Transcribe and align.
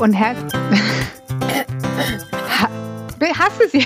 Und 0.00 0.12
herzlich. 0.12 0.52
Hast 3.36 3.60
du 3.60 3.68
sie? 3.68 3.84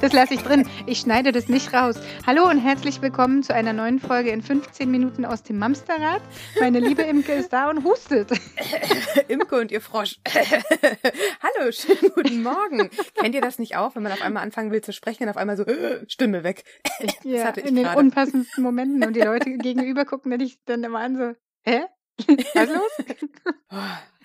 Das 0.00 0.12
lasse 0.12 0.34
ich 0.34 0.42
drin. 0.42 0.68
Ich 0.86 0.98
schneide 0.98 1.32
das 1.32 1.48
nicht 1.48 1.72
raus. 1.72 1.96
Hallo 2.26 2.48
und 2.48 2.58
herzlich 2.58 3.00
willkommen 3.00 3.42
zu 3.42 3.54
einer 3.54 3.72
neuen 3.72 4.00
Folge 4.00 4.30
in 4.30 4.42
15 4.42 4.90
Minuten 4.90 5.24
aus 5.24 5.42
dem 5.42 5.58
Mamsterrad. 5.58 6.20
Meine 6.60 6.80
liebe 6.80 7.02
Imke 7.02 7.32
ist 7.32 7.52
da 7.52 7.70
und 7.70 7.84
hustet. 7.84 8.30
Imke 9.28 9.56
und 9.56 9.70
ihr 9.70 9.80
Frosch. 9.80 10.16
Hallo, 10.26 11.70
schönen 11.70 12.12
guten 12.14 12.42
Morgen. 12.42 12.90
Kennt 13.14 13.34
ihr 13.34 13.40
das 13.40 13.58
nicht 13.58 13.76
auch, 13.76 13.94
wenn 13.94 14.02
man 14.02 14.12
auf 14.12 14.22
einmal 14.22 14.42
anfangen 14.42 14.72
will 14.72 14.82
zu 14.82 14.92
sprechen 14.92 15.24
und 15.24 15.30
auf 15.30 15.36
einmal 15.36 15.56
so 15.56 15.64
Stimme 16.08 16.42
weg? 16.42 16.64
Ja, 17.22 17.50
in 17.50 17.76
den 17.76 17.84
grade. 17.84 17.98
unpassendsten 17.98 18.62
Momenten 18.64 19.04
und 19.04 19.14
die 19.14 19.20
Leute 19.20 19.56
gegenüber 19.58 20.04
gucken 20.04 20.36
dich 20.38 20.58
dann 20.64 20.82
immer 20.82 20.98
an 21.00 21.16
so, 21.16 21.32
hä? 21.62 21.84
Was 22.54 22.68
los? 22.68 23.06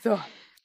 So, 0.02 0.20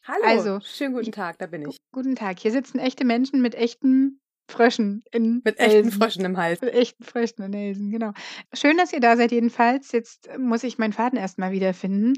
hallo. 0.05 0.25
Also, 0.25 0.61
schönen 0.61 0.95
guten 0.95 1.12
Tag, 1.12 1.39
da 1.39 1.47
bin 1.47 1.69
ich. 1.69 1.77
Guten 1.93 2.15
Tag. 2.15 2.39
Hier 2.39 2.52
sitzen 2.52 2.79
echte 2.79 3.05
Menschen 3.05 3.43
mit 3.43 3.55
echten 3.55 4.21
Fröschen 4.49 5.02
in 5.11 5.43
Mit 5.45 5.59
echten 5.59 5.91
Fröschen 5.91 6.25
im 6.25 6.37
Hals. 6.37 6.61
Mit 6.61 6.73
echten 6.73 7.05
Fröschen 7.05 7.45
in 7.45 7.52
Hälsen, 7.52 7.91
genau. 7.91 8.12
Schön, 8.52 8.77
dass 8.77 8.93
ihr 8.93 9.01
da 9.01 9.16
seid 9.16 9.33
jedenfalls. 9.33 9.93
Jetzt 9.93 10.29
muss 10.39 10.62
ich 10.62 10.79
meinen 10.79 10.93
Faden 10.93 11.19
erstmal 11.19 11.51
wiederfinden. 11.51 12.15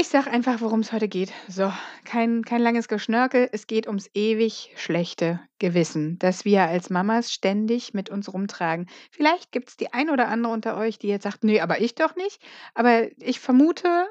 Ich 0.00 0.06
sag 0.06 0.28
einfach, 0.28 0.60
worum 0.60 0.78
es 0.78 0.92
heute 0.92 1.08
geht. 1.08 1.32
So, 1.48 1.72
kein, 2.04 2.44
kein 2.44 2.60
langes 2.60 2.86
Geschnörkel. 2.86 3.48
Es 3.50 3.66
geht 3.66 3.88
ums 3.88 4.08
ewig 4.14 4.72
schlechte 4.76 5.40
Gewissen, 5.58 6.20
das 6.20 6.44
wir 6.44 6.62
als 6.62 6.88
Mamas 6.88 7.32
ständig 7.32 7.94
mit 7.94 8.08
uns 8.08 8.32
rumtragen. 8.32 8.88
Vielleicht 9.10 9.50
gibt 9.50 9.70
es 9.70 9.76
die 9.76 9.92
ein 9.92 10.08
oder 10.08 10.28
andere 10.28 10.52
unter 10.52 10.76
euch, 10.76 11.00
die 11.00 11.08
jetzt 11.08 11.24
sagt, 11.24 11.42
nee, 11.42 11.60
aber 11.60 11.80
ich 11.80 11.96
doch 11.96 12.14
nicht. 12.14 12.40
Aber 12.74 13.08
ich 13.20 13.40
vermute, 13.40 14.06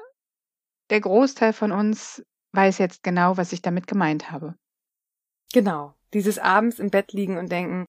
der 0.90 1.00
Großteil 1.00 1.54
von 1.54 1.72
uns 1.72 2.22
weiß 2.52 2.76
jetzt 2.76 3.02
genau, 3.02 3.38
was 3.38 3.54
ich 3.54 3.62
damit 3.62 3.86
gemeint 3.86 4.30
habe. 4.30 4.56
Genau. 5.54 5.94
Dieses 6.12 6.38
abends 6.38 6.80
im 6.80 6.90
Bett 6.90 7.14
liegen 7.14 7.38
und 7.38 7.50
denken, 7.50 7.86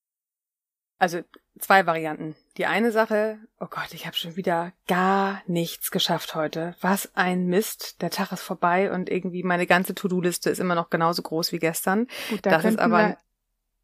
also 0.99 1.21
zwei 1.57 1.85
Varianten. 1.85 2.35
Die 2.57 2.65
eine 2.65 2.91
Sache, 2.91 3.39
oh 3.59 3.67
Gott, 3.69 3.93
ich 3.93 4.05
habe 4.05 4.15
schon 4.15 4.35
wieder 4.35 4.73
gar 4.87 5.41
nichts 5.47 5.91
geschafft 5.91 6.35
heute. 6.35 6.75
Was 6.81 7.15
ein 7.15 7.47
Mist. 7.47 8.01
Der 8.01 8.11
Tag 8.11 8.31
ist 8.31 8.41
vorbei 8.41 8.91
und 8.91 9.09
irgendwie 9.09 9.43
meine 9.43 9.65
ganze 9.65 9.95
To-Do-Liste 9.95 10.49
ist 10.49 10.59
immer 10.59 10.75
noch 10.75 10.89
genauso 10.89 11.21
groß 11.21 11.51
wie 11.51 11.59
gestern. 11.59 12.07
Gut, 12.29 12.45
da 12.45 12.51
das 12.51 12.65
ist 12.65 12.79
aber 12.79 13.17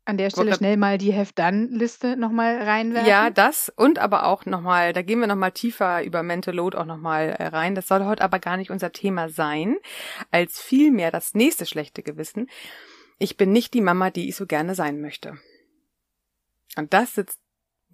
an 0.07 0.17
der 0.17 0.29
Stelle 0.29 0.53
schnell 0.53 0.77
mal 0.77 0.97
die 0.97 1.11
Heft-Dann-Liste 1.11 2.15
nochmal 2.15 2.61
reinwerfen. 2.61 3.09
Ja, 3.09 3.31
das 3.31 3.73
und 3.75 3.97
aber 3.97 4.25
auch 4.27 4.45
nochmal, 4.45 4.93
da 4.93 5.01
gehen 5.01 5.19
wir 5.19 5.27
nochmal 5.27 5.51
tiefer 5.51 6.03
über 6.03 6.21
Mental 6.21 6.53
Load 6.53 6.77
auch 6.77 6.85
nochmal 6.85 7.29
äh, 7.29 7.47
rein. 7.47 7.73
Das 7.73 7.87
soll 7.87 8.05
heute 8.05 8.23
aber 8.23 8.39
gar 8.39 8.57
nicht 8.57 8.69
unser 8.69 8.91
Thema 8.91 9.29
sein, 9.29 9.77
als 10.31 10.61
vielmehr 10.61 11.09
das 11.11 11.33
nächste 11.33 11.65
schlechte 11.65 12.03
Gewissen. 12.03 12.49
Ich 13.17 13.35
bin 13.35 13.51
nicht 13.51 13.73
die 13.73 13.81
Mama, 13.81 14.11
die 14.11 14.29
ich 14.29 14.35
so 14.35 14.45
gerne 14.45 14.75
sein 14.75 15.01
möchte. 15.01 15.39
Und 16.75 16.93
das 16.93 17.15
sitzt 17.15 17.39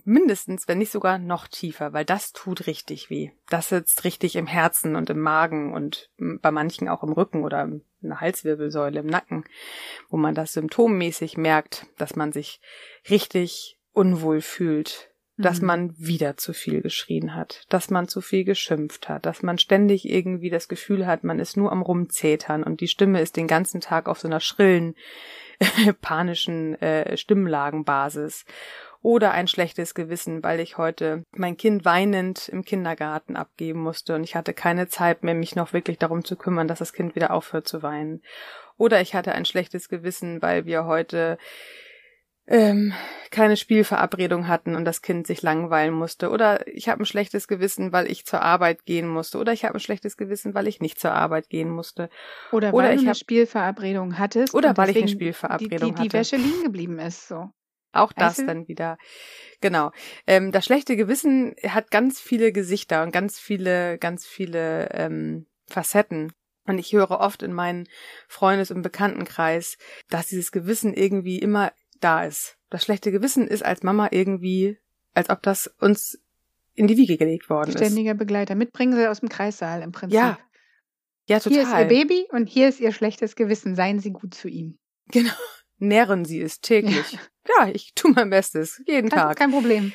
mindestens, 0.03 0.67
wenn 0.67 0.79
nicht 0.79 0.91
sogar 0.91 1.17
noch 1.17 1.47
tiefer, 1.47 1.93
weil 1.93 2.05
das 2.05 2.33
tut 2.33 2.65
richtig 2.67 3.09
weh. 3.09 3.31
Das 3.49 3.69
sitzt 3.69 4.03
richtig 4.03 4.35
im 4.35 4.47
Herzen 4.47 4.95
und 4.95 5.09
im 5.09 5.19
Magen 5.19 5.73
und 5.73 6.09
bei 6.17 6.51
manchen 6.51 6.89
auch 6.89 7.03
im 7.03 7.11
Rücken 7.11 7.43
oder 7.43 7.63
in 7.63 7.83
der 8.02 8.19
Halswirbelsäule, 8.19 8.99
im 8.99 9.07
Nacken, 9.07 9.45
wo 10.09 10.17
man 10.17 10.33
das 10.33 10.53
symptommäßig 10.53 11.37
merkt, 11.37 11.85
dass 11.97 12.15
man 12.15 12.31
sich 12.31 12.61
richtig 13.09 13.77
unwohl 13.91 14.41
fühlt, 14.41 15.11
dass 15.37 15.61
mhm. 15.61 15.67
man 15.67 15.93
wieder 15.97 16.37
zu 16.37 16.53
viel 16.53 16.81
geschrien 16.81 17.36
hat, 17.36 17.65
dass 17.69 17.89
man 17.89 18.08
zu 18.08 18.21
viel 18.21 18.43
geschimpft 18.43 19.09
hat, 19.09 19.25
dass 19.25 19.43
man 19.43 19.58
ständig 19.58 20.09
irgendwie 20.09 20.49
das 20.49 20.67
Gefühl 20.67 21.08
hat, 21.08 21.23
man 21.23 21.39
ist 21.39 21.58
nur 21.58 21.71
am 21.71 21.81
Rumzetern 21.81 22.64
und 22.64 22.81
die 22.81 22.87
Stimme 22.87 23.21
ist 23.21 23.37
den 23.37 23.47
ganzen 23.47 23.81
Tag 23.81 24.08
auf 24.08 24.20
so 24.20 24.27
einer 24.27 24.39
schrillen, 24.39 24.95
panischen 26.02 26.80
äh, 26.81 27.15
Stimmlagenbasis 27.17 28.45
oder 29.02 29.31
ein 29.31 29.47
schlechtes 29.47 29.95
Gewissen, 29.95 30.43
weil 30.43 30.59
ich 30.59 30.77
heute 30.77 31.25
mein 31.31 31.58
Kind 31.58 31.86
weinend 31.86 32.49
im 32.49 32.64
Kindergarten 32.64 33.36
abgeben 33.36 33.81
musste 33.81 34.15
und 34.15 34.23
ich 34.23 34.36
hatte 34.36 34.53
keine 34.53 34.87
Zeit 34.87 35.23
mehr, 35.23 35.33
mich 35.33 35.55
noch 35.55 35.73
wirklich 35.73 35.97
darum 35.97 36.23
zu 36.23 36.36
kümmern, 36.36 36.67
dass 36.67 36.80
das 36.80 36.93
Kind 36.93 37.15
wieder 37.15 37.31
aufhört 37.31 37.67
zu 37.67 37.81
weinen. 37.81 38.21
Oder 38.77 39.02
ich 39.02 39.15
hatte 39.15 39.33
ein 39.33 39.45
schlechtes 39.45 39.89
Gewissen, 39.89 40.41
weil 40.41 40.65
wir 40.65 40.86
heute 40.86 41.37
ähm, 42.47 42.93
keine 43.29 43.55
Spielverabredung 43.55 44.47
hatten 44.47 44.75
und 44.75 44.83
das 44.83 45.02
Kind 45.02 45.25
sich 45.25 45.41
langweilen 45.41 45.93
musste. 45.93 46.29
Oder 46.29 46.67
ich 46.67 46.89
habe 46.89 47.03
ein 47.03 47.05
schlechtes 47.05 47.47
Gewissen, 47.47 47.93
weil 47.93 48.11
ich 48.11 48.25
zur 48.25 48.41
Arbeit 48.41 48.85
gehen 48.85 49.07
musste. 49.07 49.37
Oder 49.37 49.53
ich 49.53 49.63
habe 49.63 49.75
ein 49.75 49.79
schlechtes 49.79 50.17
Gewissen, 50.17 50.53
weil 50.53 50.67
ich 50.67 50.81
nicht 50.81 50.99
zur 50.99 51.13
Arbeit 51.13 51.49
gehen 51.49 51.69
musste. 51.69 52.09
Oder 52.52 52.73
weil 52.73 52.73
oder 52.73 52.95
du 52.95 53.02
eine 53.02 53.15
Spielverabredung 53.15 54.17
hattest. 54.17 54.53
Oder 54.53 54.75
weil 54.75 54.89
ich 54.89 54.97
eine 54.97 55.07
Spielverabredung 55.07 55.89
die, 55.89 55.95
die, 55.95 55.99
hatte. 55.99 56.09
Die 56.09 56.13
Wäsche 56.13 56.35
liegen 56.35 56.63
geblieben 56.63 56.99
ist, 56.99 57.27
so. 57.27 57.49
Auch 57.93 58.13
das 58.13 58.37
weißt 58.37 58.47
dann 58.47 58.67
wieder. 58.67 58.97
Genau. 59.59 59.91
Ähm, 60.25 60.52
das 60.52 60.65
schlechte 60.65 60.95
Gewissen 60.95 61.55
hat 61.67 61.91
ganz 61.91 62.19
viele 62.19 62.52
Gesichter 62.52 63.03
und 63.03 63.11
ganz 63.11 63.39
viele, 63.39 63.97
ganz 63.97 64.25
viele 64.25 64.89
ähm, 64.91 65.47
Facetten. 65.67 66.31
Und 66.67 66.77
ich 66.77 66.93
höre 66.93 67.11
oft 67.11 67.43
in 67.43 67.53
meinen 67.53 67.87
Freundes- 68.27 68.71
und 68.71 68.81
Bekanntenkreis, 68.81 69.77
dass 70.09 70.27
dieses 70.27 70.52
Gewissen 70.52 70.93
irgendwie 70.93 71.39
immer 71.39 71.71
da 72.04 72.26
ist. 72.26 72.58
Das 72.70 72.84
schlechte 72.84 73.12
Gewissen 73.12 73.48
ist 73.48 73.64
als 73.64 73.84
Mama 73.84 74.10
irgendwie, 74.12 74.78
als 75.14 75.30
ob 75.30 75.42
das 75.44 75.67
uns 75.80 76.20
in 76.73 76.88
die 76.88 76.98
Wiege 76.98 77.17
gelegt 77.17 77.50
worden 77.50 77.72
Ständiger 77.72 77.86
ist. 77.86 77.92
Ständiger 77.92 78.14
Begleiter. 78.14 78.56
Mitbringen 78.56 78.94
sie 78.94 79.08
aus 79.08 79.20
dem 79.20 79.30
Kreissaal 79.30 79.82
im 79.82 79.92
Prinzip. 79.92 80.17
Ja. 80.17 80.39
Ja, 81.28 81.39
total. 81.39 81.54
Hier 81.54 81.64
ist 81.64 81.80
ihr 81.80 81.86
Baby 81.88 82.28
und 82.32 82.48
hier 82.48 82.67
ist 82.67 82.80
ihr 82.80 82.92
schlechtes 82.92 83.36
Gewissen. 83.36 83.76
Seien 83.76 84.00
Sie 84.00 84.12
gut 84.12 84.34
zu 84.34 84.50
ihm. 84.50 84.78
Genau 85.12 85.32
nähren 85.82 86.23
sie 86.23 86.42
es 86.42 86.62
täglich. 86.62 87.12
Ja, 87.48 87.66
ja 87.66 87.72
ich 87.73 87.94
tue 87.95 88.12
mein 88.12 88.30
Bestes, 88.30 88.82
jeden 88.86 89.10
das 89.10 89.20
Tag. 89.20 89.38
Kein 89.38 89.52
Problem. 89.52 89.94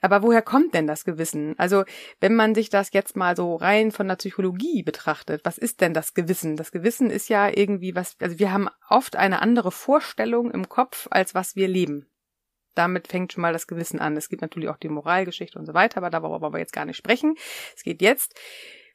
Aber 0.00 0.22
woher 0.22 0.42
kommt 0.42 0.74
denn 0.74 0.86
das 0.86 1.04
Gewissen? 1.04 1.58
Also, 1.58 1.84
wenn 2.20 2.34
man 2.34 2.54
sich 2.54 2.70
das 2.70 2.92
jetzt 2.92 3.16
mal 3.16 3.36
so 3.36 3.56
rein 3.56 3.92
von 3.92 4.08
der 4.08 4.16
Psychologie 4.16 4.82
betrachtet, 4.82 5.44
was 5.44 5.58
ist 5.58 5.80
denn 5.80 5.94
das 5.94 6.14
Gewissen? 6.14 6.56
Das 6.56 6.72
Gewissen 6.72 7.10
ist 7.10 7.28
ja 7.28 7.48
irgendwie 7.48 7.94
was, 7.94 8.16
also 8.20 8.38
wir 8.38 8.52
haben 8.52 8.68
oft 8.88 9.16
eine 9.16 9.42
andere 9.42 9.72
Vorstellung 9.72 10.50
im 10.50 10.68
Kopf, 10.68 11.08
als 11.10 11.34
was 11.34 11.56
wir 11.56 11.68
leben. 11.68 12.06
Damit 12.74 13.08
fängt 13.08 13.32
schon 13.32 13.42
mal 13.42 13.54
das 13.54 13.66
Gewissen 13.66 14.00
an. 14.00 14.16
Es 14.16 14.28
gibt 14.28 14.42
natürlich 14.42 14.68
auch 14.68 14.76
die 14.76 14.90
Moralgeschichte 14.90 15.58
und 15.58 15.64
so 15.64 15.72
weiter, 15.72 15.98
aber 15.98 16.10
darüber 16.10 16.42
wollen 16.42 16.52
wir 16.52 16.60
jetzt 16.60 16.74
gar 16.74 16.84
nicht 16.84 16.98
sprechen. 16.98 17.34
Es 17.74 17.82
geht 17.82 18.02
jetzt 18.02 18.38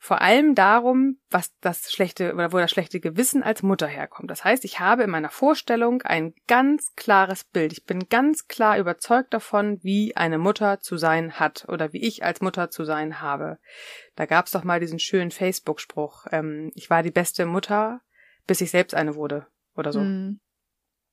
vor 0.04 0.20
allem 0.20 0.56
darum, 0.56 1.20
was 1.30 1.56
das 1.62 1.92
schlechte 1.92 2.34
oder 2.34 2.52
wo 2.52 2.58
das 2.58 2.72
schlechte 2.72 3.00
Gewissen 3.00 3.44
als 3.44 3.62
Mutter 3.62 3.86
herkommt. 3.86 4.32
Das 4.32 4.44
heißt, 4.44 4.66
ich 4.66 4.80
habe 4.80 5.04
in 5.04 5.12
meiner 5.12 5.30
Vorstellung 5.30 6.02
ein 6.02 6.34
ganz 6.48 6.96
klares 6.96 7.44
Bild. 7.44 7.72
Ich 7.72 7.86
bin 7.86 8.10
ganz 8.10 8.48
klar 8.48 8.80
überzeugt 8.80 9.32
davon, 9.32 9.78
wie 9.84 10.18
eine 10.18 10.40
Mutter 10.40 10.80
zu 10.80 10.98
sein 10.98 11.34
hat 11.34 11.66
oder 11.70 11.94
wie 11.94 12.02
ich 12.02 12.24
als 12.24 12.42
Mutter 12.42 12.72
zu 12.72 12.84
sein 12.84 13.22
habe. 13.22 13.60
Da 14.16 14.26
gab's 14.26 14.50
doch 14.50 14.64
mal 14.64 14.80
diesen 14.80 14.98
schönen 14.98 15.30
Facebook-Spruch, 15.30 16.26
ähm, 16.32 16.72
ich 16.74 16.90
war 16.90 17.04
die 17.04 17.12
beste 17.12 17.46
Mutter, 17.46 18.02
bis 18.48 18.60
ich 18.62 18.72
selbst 18.72 18.96
eine 18.96 19.14
wurde 19.14 19.46
oder 19.76 19.94
so. 19.94 20.00
Mhm. 20.00 20.40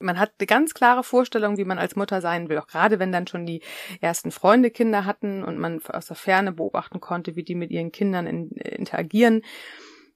Man 0.00 0.19
hat 0.19 0.32
eine 0.38 0.47
ganz 0.47 0.75
klare 0.75 1.03
Vorstellung, 1.03 1.56
wie 1.56 1.64
man 1.64 1.78
als 1.78 1.97
Mutter 1.97 2.20
sein 2.20 2.48
will, 2.48 2.59
auch 2.59 2.66
gerade 2.66 2.98
wenn 2.98 3.12
dann 3.12 3.26
schon 3.26 3.47
die 3.47 3.62
ersten 4.00 4.31
Freunde 4.31 4.70
Kinder 4.70 5.04
hatten 5.04 5.42
und 5.42 5.59
man 5.59 5.81
aus 5.88 6.06
der 6.06 6.16
Ferne 6.16 6.53
beobachten 6.53 7.00
konnte, 7.00 7.36
wie 7.36 7.42
die 7.42 7.54
mit 7.54 7.70
ihren 7.70 7.92
Kindern 7.92 8.26
in, 8.26 8.50
interagieren. 8.50 9.42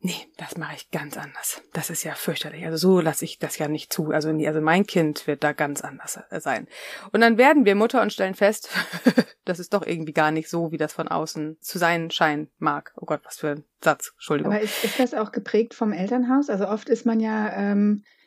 Nee, 0.05 0.17
das 0.37 0.57
mache 0.57 0.75
ich 0.75 0.91
ganz 0.91 1.17
anders. 1.17 1.63
Das 1.73 1.89
ist 1.89 2.03
ja 2.03 2.15
fürchterlich. 2.17 2.65
Also 2.65 2.77
so 2.77 3.01
lasse 3.01 3.25
ich 3.25 3.39
das 3.39 3.57
ja 3.59 3.69
nicht 3.69 3.93
zu. 3.93 4.11
Also, 4.11 4.33
nie, 4.33 4.49
also 4.49 4.61
mein 4.61 4.85
Kind 4.85 5.29
wird 5.29 5.45
da 5.45 5.53
ganz 5.53 5.81
anders 5.81 6.19
äh, 6.31 6.41
sein. 6.41 6.67
Und 7.13 7.21
dann 7.21 7.39
werden 7.39 7.65
wir 7.65 7.77
Mutter 7.77 8.03
und 8.03 8.13
stellen 8.13 8.35
fest, 8.35 8.69
das 9.45 9.61
ist 9.61 9.73
doch 9.75 9.87
irgendwie 9.87 10.13
gar 10.13 10.33
nicht 10.33 10.49
so, 10.49 10.73
wie 10.73 10.77
das 10.77 10.93
von 10.93 11.07
außen 11.07 11.57
zu 11.61 11.79
sein 11.79 12.11
scheinen 12.11 12.51
mag. 12.59 12.93
Oh 12.97 13.07
Gott, 13.07 13.21
was 13.23 13.39
für 13.39 13.51
ein 13.51 13.65
Satz. 13.81 14.11
Entschuldigung. 14.15 14.53
Aber 14.53 14.61
ist, 14.61 14.83
ist 14.83 14.99
das 14.99 15.15
auch 15.15 15.31
geprägt 15.31 15.73
vom 15.73 15.93
Elternhaus? 15.93 16.51
Also 16.51 16.67
oft 16.67 16.89
ist 16.89 17.07
man 17.07 17.21
ja 17.21 17.53
ähm, 17.53 18.03
äh, 18.03 18.22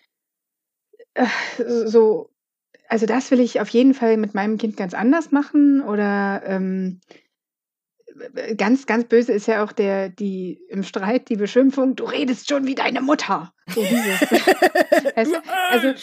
so, 1.57 2.29
also 2.87 3.05
das 3.05 3.31
will 3.31 3.39
ich 3.39 3.61
auf 3.61 3.69
jeden 3.69 3.93
Fall 3.93 4.17
mit 4.17 4.33
meinem 4.33 4.57
Kind 4.57 4.77
ganz 4.77 4.93
anders 4.93 5.31
machen 5.31 5.81
oder 5.81 6.43
ähm, 6.45 7.01
ganz, 8.57 8.85
ganz 8.85 9.05
böse 9.05 9.33
ist 9.33 9.47
ja 9.47 9.63
auch 9.63 9.71
der, 9.71 10.09
die 10.09 10.59
im 10.69 10.83
Streit 10.83 11.29
die 11.29 11.35
Beschimpfung, 11.35 11.95
du 11.95 12.05
redest 12.05 12.49
schon 12.49 12.65
wie 12.65 12.75
deine 12.75 13.01
Mutter. 13.01 13.53
So 13.67 13.81
dieses. 13.81 14.21
weißt 15.15 15.31
du? 15.31 15.41
Also 15.69 15.93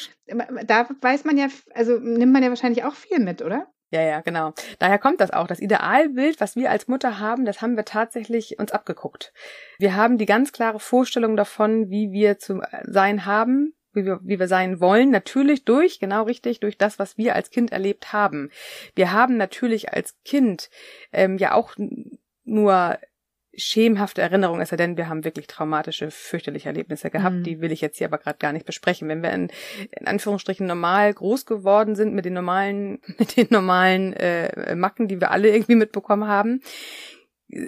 da 0.67 0.88
weiß 1.00 1.25
man 1.25 1.37
ja, 1.37 1.47
also 1.75 1.99
nimmt 1.99 2.32
man 2.32 2.43
ja 2.43 2.49
wahrscheinlich 2.49 2.85
auch 2.85 2.94
viel 2.94 3.19
mit, 3.19 3.43
oder? 3.43 3.69
Ja, 3.91 4.00
ja, 4.00 4.20
genau. 4.23 4.55
Daher 4.79 4.99
kommt 4.99 5.20
das 5.20 5.32
auch. 5.32 5.47
Das 5.47 5.61
Idealbild, 5.61 6.41
was 6.41 6.56
wir 6.56 6.70
als 6.70 6.88
Mutter 6.88 7.19
haben, 7.19 7.44
das 7.44 7.61
haben 7.61 7.76
wir 7.76 7.85
tatsächlich 7.85 8.59
uns 8.59 8.73
abgeguckt. 8.73 9.35
Wir 9.79 9.94
haben 9.94 10.17
die 10.17 10.25
ganz 10.25 10.53
klare 10.53 10.81
Vorstellung 10.81 11.37
davon, 11.37 11.91
wie 11.91 12.11
wir 12.11 12.38
zu 12.38 12.62
sein 12.85 13.26
haben, 13.26 13.75
wie 13.94 14.05
wir, 14.05 14.21
wie 14.23 14.39
wir 14.39 14.49
sein 14.49 14.81
wollen, 14.81 15.11
natürlich 15.11 15.65
durch, 15.65 16.00
genau 16.00 16.25
richtig, 16.25 16.61
durch 16.61 16.79
das, 16.79 16.99
was 16.99 17.19
wir 17.19 17.35
als 17.35 17.50
Kind 17.50 17.73
erlebt 17.73 18.12
haben. 18.12 18.50
Wir 18.94 19.12
haben 19.12 19.37
natürlich 19.37 19.93
als 19.93 20.17
Kind 20.25 20.71
ähm, 21.12 21.39
ja 21.39 21.55
auch 21.55 21.75
nur 22.44 22.99
schemenhafte 23.55 24.23
Erinnerung, 24.23 24.61
es 24.61 24.71
sei 24.71 24.77
denn, 24.77 24.97
wir 24.97 25.09
haben 25.09 25.25
wirklich 25.25 25.47
traumatische, 25.47 26.11
fürchterliche 26.11 26.69
Erlebnisse 26.69 27.11
gehabt. 27.11 27.37
Mhm. 27.37 27.43
Die 27.43 27.61
will 27.61 27.71
ich 27.71 27.81
jetzt 27.83 27.99
hier 27.99 28.06
aber 28.06 28.19
gerade 28.19 28.39
gar 28.39 28.53
nicht 28.53 28.65
besprechen. 28.65 29.09
Wenn 29.09 29.23
wir 29.23 29.31
in, 29.31 29.50
in 29.91 30.06
Anführungsstrichen 30.06 30.67
normal 30.67 31.12
groß 31.12 31.45
geworden 31.45 31.95
sind 31.95 32.15
mit 32.15 32.25
den 32.25 32.33
normalen, 32.33 33.00
mit 33.19 33.37
den 33.37 33.49
normalen 33.50 34.15
äh, 34.15 34.75
Macken, 34.75 35.09
die 35.09 35.21
wir 35.21 35.31
alle 35.31 35.50
irgendwie 35.50 35.75
mitbekommen 35.75 36.27
haben, 36.27 36.62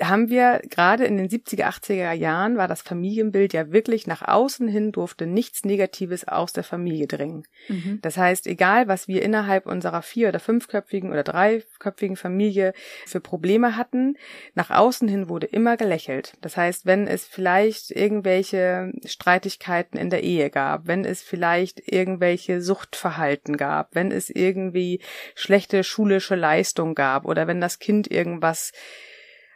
haben 0.01 0.31
wir 0.31 0.63
gerade 0.71 1.05
in 1.05 1.19
den 1.19 1.29
70er, 1.29 1.65
80er 1.65 2.13
Jahren 2.13 2.57
war 2.57 2.69
das 2.69 2.81
Familienbild 2.81 3.53
ja 3.53 3.71
wirklich 3.71 4.07
nach 4.07 4.23
außen 4.23 4.67
hin 4.67 4.93
durfte 4.93 5.27
nichts 5.27 5.65
Negatives 5.65 6.27
aus 6.27 6.55
der 6.55 6.65
Familie 6.65 7.07
dringen. 7.07 7.47
Mhm. 7.69 7.99
Das 8.01 8.17
heißt, 8.17 8.47
egal 8.47 8.89
was 8.89 9.09
wir 9.09 9.23
innerhalb 9.23 9.67
unserer 9.67 10.01
vier- 10.01 10.29
oder 10.29 10.41
fünfköpfigen 10.41 11.11
oder 11.11 11.23
dreiköpfigen 11.23 12.17
Familie 12.17 12.73
für 13.07 13.21
Probleme 13.21 13.77
hatten, 13.77 14.17
nach 14.55 14.71
außen 14.71 15.07
hin 15.07 15.29
wurde 15.29 15.47
immer 15.47 15.77
gelächelt. 15.77 16.33
Das 16.41 16.57
heißt, 16.57 16.87
wenn 16.87 17.07
es 17.07 17.27
vielleicht 17.27 17.91
irgendwelche 17.91 18.91
Streitigkeiten 19.05 19.99
in 19.99 20.09
der 20.09 20.23
Ehe 20.23 20.49
gab, 20.49 20.87
wenn 20.87 21.05
es 21.05 21.23
vielleicht 21.23 21.93
irgendwelche 21.93 22.63
Suchtverhalten 22.63 23.59
gab, 23.59 23.95
wenn 23.95 24.11
es 24.11 24.31
irgendwie 24.31 25.01
schlechte 25.35 25.85
schulische 25.85 26.37
Leistung 26.37 26.95
gab 26.95 27.27
oder 27.27 27.47
wenn 27.47 27.61
das 27.61 27.79
Kind 27.79 28.11
irgendwas 28.11 28.73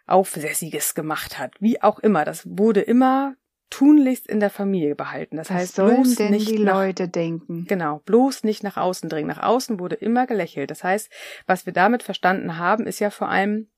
Aufsässiges 0.08 0.94
gemacht 0.94 1.38
hat. 1.38 1.54
Wie 1.60 1.82
auch 1.82 1.98
immer. 1.98 2.24
Das 2.24 2.46
wurde 2.46 2.80
immer 2.80 3.34
tunlichst 3.70 4.26
in 4.26 4.40
der 4.40 4.50
Familie 4.50 4.94
behalten. 4.94 5.36
Das 5.36 5.50
Was 5.50 5.56
heißt, 5.56 5.76
bloß 5.76 6.14
denn 6.16 6.32
nicht 6.32 6.48
die 6.48 6.58
nach, 6.60 6.74
Leute 6.74 7.08
denken. 7.08 7.66
Genau, 7.68 8.00
bloß 8.04 8.44
nicht 8.44 8.62
nach 8.62 8.76
außen 8.76 9.08
dringen. 9.08 9.28
Nach 9.28 9.42
außen 9.42 9.78
wurde 9.78 9.96
immer 9.96 10.26
gelächelt. 10.26 10.70
Das 10.70 10.84
heißt, 10.84 11.10
was 11.46 11.66
wir 11.66 11.72
damit 11.72 12.02
verstanden 12.02 12.58
haben, 12.58 12.86
ist 12.86 12.98
ja 12.98 13.10
vor 13.10 13.28
allem 13.28 13.68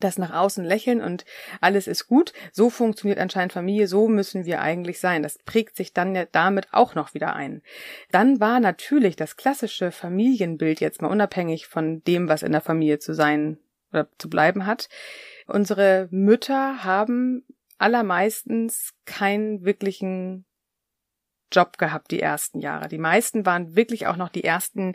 das 0.00 0.18
nach 0.18 0.32
außen 0.32 0.64
lächeln 0.64 1.00
und 1.00 1.24
alles 1.60 1.86
ist 1.86 2.06
gut. 2.06 2.32
So 2.52 2.68
funktioniert 2.68 3.18
anscheinend 3.18 3.52
Familie, 3.52 3.86
so 3.86 4.08
müssen 4.08 4.44
wir 4.44 4.60
eigentlich 4.60 5.00
sein. 5.00 5.22
Das 5.22 5.38
prägt 5.38 5.76
sich 5.76 5.92
dann 5.92 6.14
ja 6.14 6.26
damit 6.30 6.68
auch 6.72 6.94
noch 6.94 7.14
wieder 7.14 7.34
ein. 7.34 7.62
Dann 8.10 8.40
war 8.40 8.60
natürlich 8.60 9.16
das 9.16 9.36
klassische 9.36 9.92
Familienbild 9.92 10.80
jetzt 10.80 11.00
mal 11.00 11.08
unabhängig 11.08 11.66
von 11.66 12.02
dem, 12.04 12.28
was 12.28 12.42
in 12.42 12.52
der 12.52 12.60
Familie 12.60 12.98
zu 12.98 13.14
sein 13.14 13.58
oder 13.90 14.08
zu 14.18 14.28
bleiben 14.28 14.66
hat, 14.66 14.88
Unsere 15.46 16.08
Mütter 16.10 16.84
haben 16.84 17.44
allermeistens 17.78 18.90
keinen 19.04 19.64
wirklichen 19.64 20.44
Job 21.52 21.78
gehabt 21.78 22.10
die 22.10 22.20
ersten 22.20 22.60
Jahre. 22.60 22.88
Die 22.88 22.98
meisten 22.98 23.46
waren 23.46 23.76
wirklich 23.76 24.06
auch 24.06 24.16
noch 24.16 24.28
die 24.28 24.44
ersten 24.44 24.94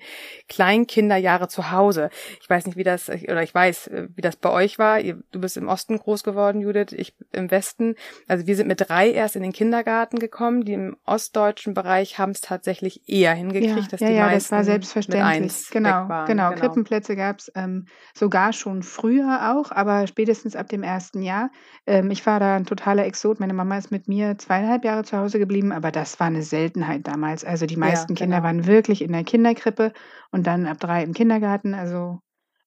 Kleinkinderjahre 0.50 1.48
zu 1.48 1.72
Hause. 1.72 2.10
Ich 2.42 2.50
weiß 2.50 2.66
nicht, 2.66 2.76
wie 2.76 2.84
das, 2.84 3.10
oder 3.10 3.44
ich 3.44 3.54
weiß, 3.54 3.88
äh, 3.88 4.08
wie 4.16 4.22
das 4.22 4.36
bei 4.36 4.50
euch 4.50 4.78
war. 4.78 5.02
Du 5.02 5.40
bist 5.40 5.58
im 5.58 5.68
Osten 5.68 5.98
groß 5.98 6.24
geworden, 6.24 6.62
Judith, 6.62 6.92
ich 6.92 7.16
im 7.32 7.52
Westen. 7.52 7.96
Also 8.28 8.48
wir 8.48 8.56
sind 8.56 8.68
mit 8.68 8.90
drei 8.90 9.12
erst 9.12 9.36
in 9.36 9.44
den 9.44 9.54
Kindergarten 9.54 10.20
gekommen. 10.20 10.66
Die 10.66 10.74
im 10.74 10.98
ostdeutschen 11.06 11.74
Bereich 11.74 12.18
haben 12.18 12.32
es 12.32 12.42
tatsächlich 12.42 13.08
eher 13.08 13.34
hingekriegt, 13.34 13.76
ja, 13.76 13.88
dass 13.90 14.00
ja, 14.02 14.08
die 14.08 14.14
ja, 14.16 14.26
meisten 14.26 14.38
das 14.38 14.52
war 14.52 14.64
selbstverständlich. 14.64 15.70
genau, 15.72 16.08
genau, 16.08 16.26
genau. 16.26 16.52
Krippenplätze 16.52 17.16
gab 17.16 17.40
es 17.40 17.52
ähm, 17.56 17.88
sogar 18.14 18.54
schon 18.54 18.84
früher 18.84 19.54
auch, 19.54 19.72
aber 19.72 20.08
spätestens 20.08 20.56
ab 20.56 20.68
dem 20.70 20.84
ersten 20.84 21.22
Jahr. 21.22 21.50
Ähm, 21.88 22.12
ich 22.12 22.26
war 22.26 22.40
da 22.40 22.56
ein 22.56 22.66
totaler 22.66 23.06
Exot. 23.06 23.40
Meine 23.40 23.54
Mama 23.54 23.78
ist 23.78 23.92
mit 23.92 24.08
mir 24.08 24.38
zweieinhalb 24.38 24.84
Jahre 24.84 25.04
zu 25.04 25.18
Hause 25.18 25.40
geblieben, 25.40 25.72
aber 25.72 25.92
das 25.92 26.20
war 26.20 26.28
eine 26.28 26.41
Seltenheit 26.44 27.08
damals. 27.08 27.44
Also 27.46 27.66
die 27.66 27.78
meisten 27.78 28.14
ja, 28.14 28.18
Kinder 28.20 28.38
genau. 28.38 28.48
waren 28.48 28.68
wirklich 28.68 29.02
in 29.02 29.12
der 29.12 29.24
Kinderkrippe 29.24 29.94
und 30.32 30.48
dann 30.48 30.68
ab 30.68 30.80
drei 30.80 31.04
im 31.04 31.14
Kindergarten, 31.14 31.74
also 31.74 32.20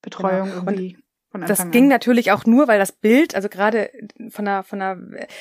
Betreuung 0.03 0.51
genau. 0.51 0.57
irgendwie 0.57 1.04
das 1.41 1.71
ging 1.73 1.89
natürlich 1.89 2.31
auch 2.31 2.47
nur, 2.47 2.69
weil 2.69 2.79
das 2.79 2.93
Bild, 2.93 3.35
also 3.35 3.49
gerade 3.49 3.91
von 4.31 4.45
der, 4.45 4.63
von 4.63 4.79
der, 4.79 4.99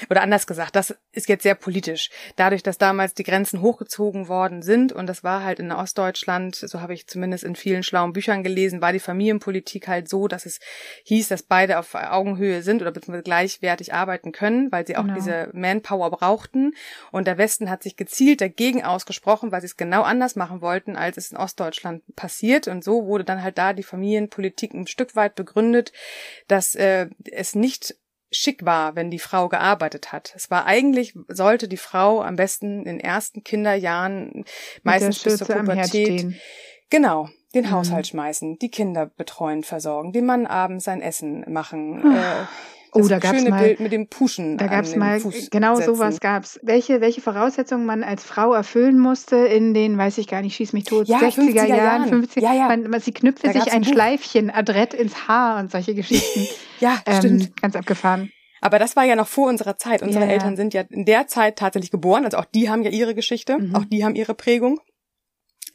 oder 0.09 0.21
anders 0.21 0.47
gesagt, 0.47 0.75
das 0.75 0.95
ist 1.11 1.29
jetzt 1.29 1.43
sehr 1.43 1.53
politisch. 1.53 2.09
Dadurch, 2.35 2.63
dass 2.63 2.79
damals 2.79 3.13
die 3.13 3.23
Grenzen 3.23 3.61
hochgezogen 3.61 4.27
worden 4.27 4.63
sind 4.63 4.91
und 4.91 5.07
das 5.07 5.23
war 5.23 5.43
halt 5.43 5.59
in 5.59 5.71
Ostdeutschland, 5.71 6.55
so 6.55 6.81
habe 6.81 6.95
ich 6.95 7.07
zumindest 7.07 7.43
in 7.43 7.55
vielen 7.55 7.83
schlauen 7.83 8.11
Büchern 8.11 8.43
gelesen, 8.43 8.81
war 8.81 8.91
die 8.91 8.99
Familienpolitik 8.99 9.87
halt 9.87 10.09
so, 10.09 10.27
dass 10.27 10.47
es 10.47 10.59
hieß, 11.03 11.27
dass 11.27 11.43
beide 11.43 11.77
auf 11.77 11.93
Augenhöhe 11.93 12.63
sind 12.63 12.81
oder 12.81 12.91
beziehungsweise 12.91 13.23
gleichwertig 13.23 13.93
arbeiten 13.93 14.31
können, 14.31 14.71
weil 14.71 14.87
sie 14.87 14.97
auch 14.97 15.03
genau. 15.03 15.15
diese 15.15 15.49
Manpower 15.53 16.09
brauchten. 16.09 16.73
Und 17.11 17.27
der 17.27 17.37
Westen 17.37 17.69
hat 17.69 17.83
sich 17.83 17.97
gezielt 17.97 18.41
dagegen 18.41 18.83
ausgesprochen, 18.83 19.51
weil 19.51 19.61
sie 19.61 19.67
es 19.67 19.77
genau 19.77 20.01
anders 20.01 20.35
machen 20.35 20.61
wollten, 20.61 20.95
als 20.95 21.17
es 21.17 21.31
in 21.31 21.37
Ostdeutschland 21.37 22.01
passiert. 22.15 22.67
Und 22.67 22.83
so 22.83 23.05
wurde 23.05 23.23
dann 23.23 23.43
halt 23.43 23.57
da 23.59 23.73
die 23.73 23.83
Familienpolitik 23.83 24.73
ein 24.73 24.87
Stück 24.87 25.15
weit 25.15 25.35
begründet 25.35 25.82
geführt, 25.83 25.91
dass 26.47 26.75
äh, 26.75 27.07
es 27.31 27.55
nicht 27.55 27.95
schick 28.31 28.65
war, 28.65 28.95
wenn 28.95 29.11
die 29.11 29.19
Frau 29.19 29.47
gearbeitet 29.47 30.11
hat. 30.11 30.33
Es 30.35 30.49
war 30.49 30.65
eigentlich, 30.65 31.13
sollte 31.27 31.67
die 31.67 31.77
Frau 31.77 32.21
am 32.21 32.35
besten 32.35 32.79
in 32.79 32.97
den 32.97 32.99
ersten 32.99 33.43
Kinderjahren, 33.43 34.45
meistens 34.81 35.19
bis 35.19 35.37
zur 35.37 35.47
Pubertät, 35.47 36.33
genau, 36.89 37.29
den 37.53 37.65
mhm. 37.65 37.71
Haushalt 37.71 38.07
schmeißen, 38.07 38.57
die 38.57 38.71
Kinder 38.71 39.05
betreuen, 39.05 39.63
versorgen, 39.63 40.13
dem 40.13 40.25
Mann 40.25 40.47
abends 40.47 40.85
sein 40.85 41.01
Essen 41.01 41.45
machen, 41.47 42.15
äh, 42.15 42.45
Oh, 42.93 43.07
da 43.07 43.19
gab's 43.19 43.37
schöne 43.37 43.49
mal, 43.49 43.63
Bild 43.63 43.79
mit 43.79 43.91
dem 43.91 44.07
Puschen. 44.07 44.57
Da 44.57 44.67
gab's 44.67 44.95
mal, 44.95 45.19
Fuß 45.19 45.49
genau 45.49 45.75
setzen. 45.75 45.95
sowas 45.95 46.19
gab's. 46.19 46.59
Welche, 46.63 47.01
welche 47.01 47.21
Voraussetzungen 47.21 47.85
man 47.85 48.03
als 48.03 48.23
Frau 48.23 48.53
erfüllen 48.53 48.99
musste 48.99 49.35
in 49.35 49.73
den, 49.73 49.97
weiß 49.97 50.17
ich 50.17 50.27
gar 50.27 50.41
nicht, 50.41 50.55
schieß 50.55 50.73
mich 50.73 50.85
tot, 50.85 51.07
ja, 51.07 51.19
60er 51.19 51.65
Jahren, 51.65 51.69
Jahren, 51.69 52.23
50er 52.25 52.41
ja, 52.41 52.53
ja. 52.53 52.67
Man, 52.67 52.89
man, 52.89 52.99
sie 52.99 53.13
knüpfte 53.13 53.47
da 53.47 53.53
sich 53.53 53.71
ein, 53.71 53.79
ein 53.79 53.83
Schleifchen 53.83 54.49
adrett 54.49 54.93
ins 54.93 55.27
Haar 55.27 55.59
und 55.59 55.71
solche 55.71 55.95
Geschichten. 55.95 56.47
ja, 56.79 56.99
ähm, 57.05 57.17
stimmt. 57.17 57.61
Ganz 57.61 57.75
abgefahren. 57.75 58.31
Aber 58.61 58.79
das 58.79 58.95
war 58.95 59.03
ja 59.03 59.17
noch 59.17 59.27
vor 59.27 59.49
unserer 59.49 59.77
Zeit. 59.77 60.01
Unsere 60.01 60.23
ja, 60.23 60.31
Eltern 60.31 60.55
sind 60.55 60.73
ja 60.73 60.83
in 60.89 61.03
der 61.03 61.27
Zeit 61.27 61.57
tatsächlich 61.57 61.91
geboren. 61.91 62.23
Also 62.23 62.37
auch 62.37 62.45
die 62.45 62.69
haben 62.69 62.81
ja 62.83 62.91
ihre 62.91 63.13
Geschichte. 63.13 63.57
Mhm. 63.57 63.75
Auch 63.75 63.83
die 63.83 64.05
haben 64.05 64.15
ihre 64.15 64.33
Prägung. 64.33 64.79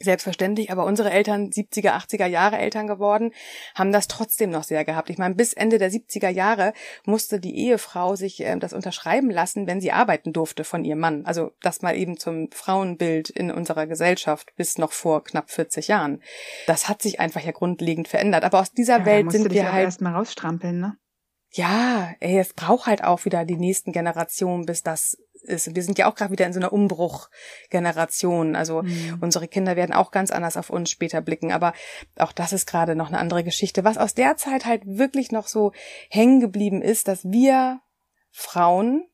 Selbstverständlich, 0.01 0.71
aber 0.71 0.85
unsere 0.85 1.11
Eltern, 1.11 1.51
70er, 1.51 1.91
80er 1.91 2.27
Jahre 2.27 2.59
Eltern 2.59 2.87
geworden, 2.87 3.33
haben 3.75 3.91
das 3.91 4.07
trotzdem 4.07 4.51
noch 4.51 4.63
sehr 4.63 4.85
gehabt. 4.85 5.11
Ich 5.11 5.19
meine, 5.19 5.35
bis 5.35 5.53
Ende 5.53 5.79
der 5.79 5.91
70er 5.91 6.29
Jahre 6.29 6.73
musste 7.05 7.41
die 7.41 7.57
Ehefrau 7.57 8.15
sich 8.15 8.41
äh, 8.41 8.57
das 8.59 8.73
unterschreiben 8.73 9.31
lassen, 9.31 9.67
wenn 9.67 9.81
sie 9.81 9.91
arbeiten 9.91 10.33
durfte 10.33 10.63
von 10.63 10.85
ihrem 10.85 11.01
Mann. 11.01 11.27
Also 11.27 11.51
das 11.63 11.83
mal 11.83 11.97
eben 11.97 12.17
zum 12.17 12.49
Frauenbild 12.53 13.31
in 13.31 13.51
unserer 13.51 13.89
Gesellschaft 13.89 14.55
bis 14.57 14.79
noch 14.79 14.93
vor 14.93 15.25
knapp 15.25 15.51
40 15.51 15.89
Jahren. 15.89 16.23
Das 16.69 16.89
hat 16.89 17.03
sich 17.03 17.19
einfach 17.19 17.43
ja 17.43 17.51
grundlegend 17.51 18.07
verändert. 18.07 18.45
Aber 18.45 18.61
aus 18.61 18.73
dieser 18.73 19.01
ja, 19.01 19.07
Welt 19.07 19.33
sind 19.33 19.51
wir 19.51 19.73
halt 19.73 19.85
erst 19.85 20.01
mal 20.01 20.15
rausstrampeln, 20.15 20.79
ne? 20.79 20.97
Ja, 21.53 22.15
ey, 22.21 22.39
es 22.39 22.53
braucht 22.53 22.87
halt 22.87 23.03
auch 23.03 23.25
wieder 23.25 23.45
die 23.47 23.57
nächsten 23.57 23.93
Generationen, 23.93 24.67
bis 24.67 24.83
das 24.83 25.17
ist. 25.49 25.75
Wir 25.75 25.83
sind 25.83 25.99
ja 25.99 26.11
auch 26.11 26.15
gerade 26.15 26.33
wieder 26.33 26.47
in 26.47 26.53
so 26.53 26.61
einer 26.61 26.73
Umbruchgeneration. 26.73 28.57
Also 28.57 28.83
mhm. 28.83 29.19
unsere 29.21 29.49
Kinder 29.49 29.77
werden 29.77 29.95
auch 29.95 30.11
ganz 30.11 30.31
anders 30.31 30.57
auf 30.57 30.71
uns 30.71 30.91
später 30.91 31.21
blicken. 31.21 31.53
Aber 31.53 31.73
auch 32.19 32.33
das 32.33 32.53
ist 32.53 32.67
gerade 32.67 32.95
noch 32.95 33.09
eine 33.09 33.19
andere 33.19 33.45
Geschichte. 33.45 33.85
Was 33.85 33.99
aus 33.99 34.15
der 34.15 34.37
Zeit 34.37 34.67
halt 34.67 34.83
wirklich 34.85 35.33
noch 35.33 35.49
so 35.49 35.73
hängen 36.11 36.41
geblieben 36.41 36.83
ist, 36.83 37.09
dass 37.09 37.25
wir 37.25 37.81
Frauen 38.31 39.07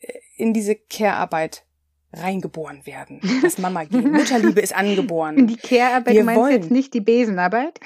äh, 0.00 0.12
in 0.36 0.52
diese 0.52 0.74
Care-Arbeit 0.74 1.64
reingeboren 2.12 2.86
werden. 2.86 3.20
Das 3.42 3.58
Mama 3.58 3.84
gehen. 3.84 4.12
Mutterliebe 4.12 4.60
ist 4.60 4.74
angeboren. 4.74 5.46
Die 5.46 5.56
Care-Arbeit, 5.56 6.16
du 6.16 6.24
meinst 6.24 6.50
jetzt 6.50 6.70
nicht 6.70 6.92
die 6.94 7.00
Besenarbeit? 7.00 7.80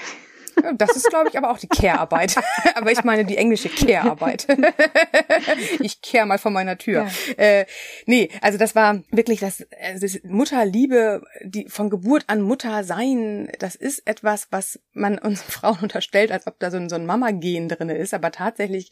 Das 0.75 0.97
ist, 0.97 1.09
glaube 1.09 1.29
ich, 1.29 1.39
aber 1.39 1.51
auch 1.51 1.59
die 1.59 1.69
Care-Arbeit. 1.69 2.37
aber 2.75 2.93
ich 2.93 3.05
meine 3.05 3.25
die 3.25 3.37
englische 3.37 3.69
Care-Arbeit. 3.69 4.47
ich 5.81 6.01
care 6.03 6.27
mal 6.27 6.39
vor 6.39 6.51
meiner 6.51 6.79
Tür. 6.79 7.09
Ja. 7.37 7.45
Äh, 7.45 7.67
nee, 8.07 8.29
also 8.41 8.59
das 8.59 8.75
war 8.75 9.03
wirklich 9.11 9.41
das, 9.41 9.65
das 10.01 10.21
Mutterliebe, 10.25 11.23
die 11.43 11.69
von 11.69 11.91
Geburt 11.91 12.25
an 12.27 12.43
Mutter 12.43 12.85
sein, 12.85 13.51
das 13.59 13.75
ist 13.75 14.07
etwas, 14.07 14.49
was 14.51 14.81
man 14.93 15.19
uns 15.19 15.43
Frauen 15.49 15.79
unterstellt, 15.83 16.33
als 16.33 16.47
ob 16.47 16.59
da 16.59 16.71
so 16.71 16.77
ein, 16.77 16.89
so 16.89 16.97
ein 16.97 17.07
Mama-Gen 17.07 17.69
drinne 17.69 17.97
ist. 17.97 18.15
Aber 18.15 18.31
tatsächlich 18.31 18.91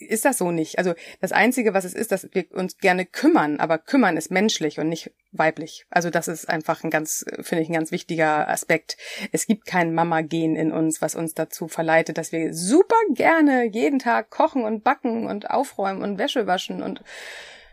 ist 0.00 0.24
das 0.24 0.38
so 0.38 0.50
nicht. 0.50 0.78
Also 0.78 0.94
das 1.20 1.32
Einzige, 1.32 1.74
was 1.74 1.84
es 1.84 1.94
ist, 1.94 2.12
dass 2.12 2.28
wir 2.32 2.46
uns 2.52 2.78
gerne 2.78 3.06
kümmern, 3.06 3.60
aber 3.60 3.78
kümmern 3.78 4.16
ist 4.16 4.30
menschlich 4.30 4.78
und 4.78 4.88
nicht 4.88 5.12
weiblich. 5.32 5.86
Also 5.90 6.10
das 6.10 6.28
ist 6.28 6.48
einfach 6.48 6.82
ein 6.82 6.90
ganz, 6.90 7.24
finde 7.40 7.62
ich, 7.62 7.68
ein 7.68 7.74
ganz 7.74 7.92
wichtiger 7.92 8.48
Aspekt. 8.48 8.96
Es 9.32 9.46
gibt 9.46 9.66
kein 9.66 9.94
Mama-Gen 9.94 10.56
in 10.56 10.72
uns, 10.72 11.00
was 11.02 11.14
uns 11.14 11.34
dazu 11.34 11.68
verleitet, 11.68 12.18
dass 12.18 12.32
wir 12.32 12.52
super 12.54 12.96
gerne 13.14 13.64
jeden 13.64 13.98
Tag 13.98 14.30
kochen 14.30 14.64
und 14.64 14.82
backen 14.82 15.26
und 15.26 15.50
aufräumen 15.50 16.02
und 16.02 16.18
Wäsche 16.18 16.46
waschen 16.46 16.82
und 16.82 17.02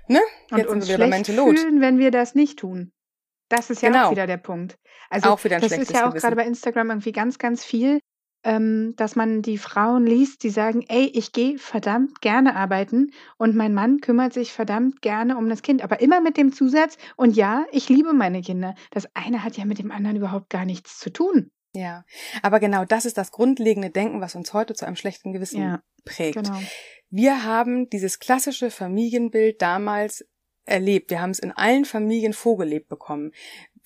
ne? 0.08 0.22
Und 0.52 0.58
Jetzt 0.60 0.68
uns 0.70 0.86
sind 0.86 1.00
wir 1.00 1.08
schlecht 1.08 1.28
fühlen, 1.28 1.82
wenn 1.82 2.00
wir 2.00 2.12
das 2.12 2.36
nicht 2.36 2.60
tun. 2.60 2.92
Das 3.50 3.70
ist 3.70 3.82
ja 3.82 3.90
genau. 3.90 4.08
auch 4.08 4.12
wieder 4.12 4.28
der 4.28 4.38
Punkt. 4.38 4.78
Also 5.10 5.30
auch 5.30 5.44
wieder 5.44 5.56
ein 5.56 5.62
das 5.62 5.72
ist 5.72 5.92
ja 5.92 6.10
auch 6.10 6.14
gerade 6.14 6.36
bei 6.36 6.46
Instagram 6.46 6.90
irgendwie 6.90 7.14
ganz, 7.14 7.40
ganz 7.40 7.64
viel, 7.64 8.02
ähm, 8.48 8.94
dass 8.96 9.18
man 9.18 9.42
die 9.42 9.58
Frauen 9.58 10.06
liest, 10.06 10.42
die 10.44 10.50
sagen, 10.50 10.86
ey, 10.88 11.12
ich 11.14 11.34
gehe 11.34 11.58
verdammt 11.58 12.22
gerne 12.22 12.56
arbeiten 12.56 13.12
und 13.38 13.58
mein 13.58 13.74
Mann 13.74 14.00
kümmert 14.00 14.32
sich 14.32 14.54
verdammt 14.54 15.02
gerne 15.02 15.38
um 15.38 15.50
das 15.50 15.62
Kind. 15.62 15.84
Aber 15.84 16.00
immer 16.00 16.22
mit 16.22 16.38
dem 16.38 16.54
Zusatz, 16.54 16.98
und 17.18 17.36
ja, 17.36 17.66
ich 17.74 17.90
liebe 17.90 18.14
meine 18.14 18.42
Kinder. 18.42 18.74
Das 18.92 19.06
eine 19.14 19.44
hat 19.44 19.58
ja 19.58 19.66
mit 19.66 19.80
dem 19.80 19.92
anderen 19.92 20.16
überhaupt 20.16 20.50
gar 20.50 20.64
nichts 20.64 20.98
zu 20.98 21.10
tun. 21.10 21.52
Ja, 21.74 22.06
aber 22.42 22.62
genau 22.62 22.86
das 22.86 23.04
ist 23.04 23.18
das 23.18 23.34
grundlegende 23.34 23.90
Denken, 23.90 24.22
was 24.22 24.34
uns 24.34 24.54
heute 24.54 24.74
zu 24.74 24.86
einem 24.86 24.96
schlechten 24.96 25.34
Gewissen 25.34 25.62
Ja, 25.62 25.84
prägt. 26.06 26.42
Genau. 26.42 26.58
Wir 27.10 27.44
haben 27.44 27.90
dieses 27.90 28.20
klassische 28.20 28.72
Familienbild 28.72 29.62
damals 29.62 30.26
erlebt. 30.64 31.12
Wir 31.12 31.22
haben 31.22 31.32
es 31.32 31.40
in 31.40 31.52
allen 31.52 31.84
Familien 31.84 32.32
vorgelebt 32.32 32.88
bekommen. 32.88 33.34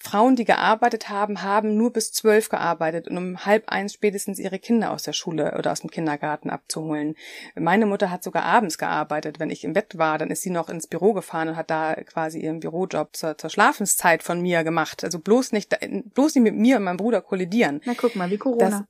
Frauen, 0.02 0.36
die 0.36 0.46
gearbeitet 0.46 1.10
haben, 1.10 1.44
haben 1.44 1.78
nur 1.78 1.94
bis 1.94 2.12
zwölf 2.12 2.50
gearbeitet 2.50 3.08
und 3.08 3.18
um 3.18 3.46
halb 3.46 3.70
eins 3.70 3.94
spätestens 3.94 4.40
ihre 4.40 4.58
Kinder 4.58 4.92
aus 4.92 5.04
der 5.04 5.14
Schule 5.14 5.56
oder 5.58 5.72
aus 5.72 5.82
dem 5.82 5.92
Kindergarten 5.92 6.50
abzuholen. 6.50 7.16
Meine 7.56 7.86
Mutter 7.86 8.10
hat 8.10 8.24
sogar 8.24 8.44
abends 8.44 8.78
gearbeitet. 8.80 9.40
Wenn 9.40 9.52
ich 9.52 9.64
im 9.64 9.74
Bett 9.74 9.98
war, 9.98 10.18
dann 10.18 10.32
ist 10.32 10.42
sie 10.42 10.50
noch 10.50 10.70
ins 10.70 10.88
Büro 10.88 11.14
gefahren 11.14 11.50
und 11.50 11.56
hat 11.56 11.70
da 11.70 11.94
quasi 11.96 12.40
ihren 12.40 12.60
Bürojob 12.62 13.16
zur, 13.16 13.38
zur 13.38 13.50
Schlafenszeit 13.52 14.24
von 14.24 14.42
mir 14.42 14.64
gemacht. 14.64 15.04
Also 15.04 15.20
bloß 15.20 15.52
nicht, 15.52 15.78
bloß 16.14 16.36
nicht 16.36 16.44
mit 16.44 16.56
mir 16.56 16.78
und 16.78 16.84
meinem 16.84 16.98
Bruder 16.98 17.22
kollidieren. 17.22 17.82
Na 17.86 17.94
guck 17.96 18.16
mal, 18.16 18.30
wie 18.32 18.38
Corona. 18.38 18.88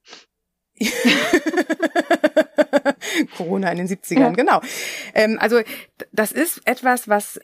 Corona 3.38 3.72
in 3.72 3.78
den 3.80 3.88
70ern, 3.88 4.20
Ja. 4.20 4.30
genau. 4.30 4.62
Ähm, 5.14 5.38
also 5.40 5.62
das 6.12 6.32
ist 6.32 6.62
etwas, 6.66 7.08
was 7.08 7.40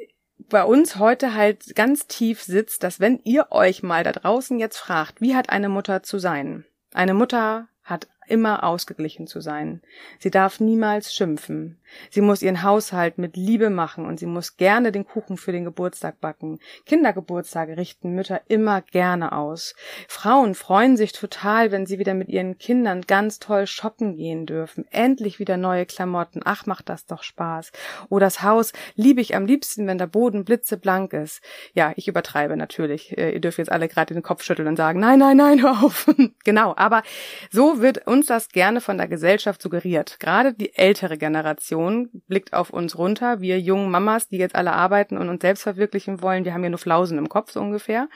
bei 0.49 0.63
uns 0.63 0.97
heute 0.97 1.33
halt 1.33 1.75
ganz 1.75 2.07
tief 2.07 2.41
sitzt, 2.41 2.83
dass 2.83 2.99
wenn 2.99 3.19
ihr 3.23 3.47
euch 3.51 3.83
mal 3.83 4.03
da 4.03 4.11
draußen 4.11 4.59
jetzt 4.59 4.77
fragt, 4.77 5.21
wie 5.21 5.35
hat 5.35 5.49
eine 5.49 5.69
Mutter 5.69 6.03
zu 6.03 6.19
sein? 6.19 6.65
Eine 6.93 7.13
Mutter 7.13 7.67
hat 7.83 8.07
immer 8.27 8.63
ausgeglichen 8.63 9.27
zu 9.27 9.41
sein. 9.41 9.81
Sie 10.19 10.31
darf 10.31 10.59
niemals 10.59 11.13
schimpfen. 11.13 11.77
Sie 12.09 12.21
muss 12.21 12.41
ihren 12.41 12.63
Haushalt 12.63 13.17
mit 13.17 13.37
Liebe 13.37 13.69
machen 13.69 14.05
und 14.05 14.19
sie 14.19 14.25
muss 14.25 14.57
gerne 14.57 14.91
den 14.91 15.05
Kuchen 15.05 15.37
für 15.37 15.51
den 15.51 15.63
Geburtstag 15.63 16.19
backen. 16.19 16.59
Kindergeburtstage 16.85 17.77
richten 17.77 18.11
Mütter 18.13 18.41
immer 18.47 18.81
gerne 18.81 19.31
aus. 19.31 19.75
Frauen 20.07 20.55
freuen 20.55 20.97
sich 20.97 21.13
total, 21.13 21.71
wenn 21.71 21.85
sie 21.85 21.99
wieder 21.99 22.13
mit 22.13 22.29
ihren 22.29 22.57
Kindern 22.57 23.01
ganz 23.01 23.39
toll 23.39 23.67
shoppen 23.67 24.15
gehen 24.15 24.45
dürfen. 24.45 24.85
Endlich 24.91 25.39
wieder 25.39 25.57
neue 25.57 25.85
Klamotten. 25.85 26.41
Ach, 26.43 26.65
macht 26.65 26.89
das 26.89 27.05
doch 27.05 27.23
Spaß. 27.23 27.71
Oh, 28.09 28.19
das 28.19 28.43
Haus 28.43 28.73
liebe 28.95 29.21
ich 29.21 29.35
am 29.35 29.45
liebsten, 29.45 29.87
wenn 29.87 29.97
der 29.97 30.07
Boden 30.07 30.45
blitzeblank 30.45 31.13
ist. 31.13 31.41
Ja, 31.73 31.93
ich 31.95 32.07
übertreibe 32.07 32.57
natürlich. 32.57 33.17
Äh, 33.17 33.31
Ihr 33.31 33.41
dürft 33.41 33.57
jetzt 33.57 33.71
alle 33.71 33.87
gerade 33.87 34.13
den 34.13 34.23
Kopf 34.23 34.43
schütteln 34.43 34.67
und 34.67 34.75
sagen, 34.75 34.99
nein, 34.99 35.19
nein, 35.19 35.37
nein, 35.37 35.61
hör 35.61 35.83
auf. 35.83 36.07
genau, 36.43 36.73
aber 36.75 37.03
so 37.51 37.81
wird 37.81 38.07
uns 38.17 38.27
das 38.27 38.49
gerne 38.49 38.81
von 38.81 38.97
der 38.97 39.07
Gesellschaft 39.07 39.61
suggeriert. 39.61 40.19
Gerade 40.19 40.53
die 40.53 40.75
ältere 40.75 41.17
Generation 41.17 42.09
blickt 42.27 42.53
auf 42.53 42.71
uns 42.71 42.97
runter. 42.97 43.41
Wir 43.41 43.59
jungen 43.59 43.91
Mamas, 43.91 44.27
die 44.27 44.37
jetzt 44.37 44.55
alle 44.55 44.73
arbeiten 44.73 45.17
und 45.17 45.29
uns 45.29 45.41
selbst 45.41 45.63
verwirklichen 45.63 46.21
wollen, 46.21 46.43
wir 46.43 46.53
haben 46.53 46.63
ja 46.63 46.69
nur 46.69 46.79
Flausen 46.79 47.17
im 47.17 47.29
Kopf 47.29 47.51
so 47.51 47.61
ungefähr, 47.61 48.09